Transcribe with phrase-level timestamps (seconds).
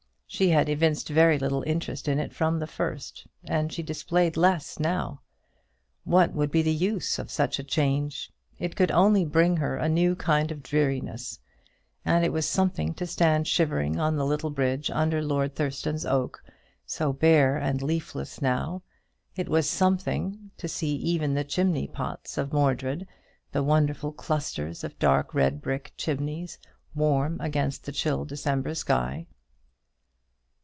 [0.33, 4.79] She had evinced very little interest in it from the first, and she displayed less
[4.79, 5.19] now.
[6.05, 8.31] What would be the use of such a change?
[8.57, 11.41] It could only bring her a new kind of dreariness;
[12.05, 16.41] and it was something to stand shivering on the little bridge under Lord Thurston's oak,
[16.85, 18.83] so bare and leafless now;
[19.35, 23.05] it was something to see even the chimney pots of Mordred,
[23.51, 26.57] the wonderful clusters of dark red brick chimneys,
[26.95, 29.27] warm against the chill December sky.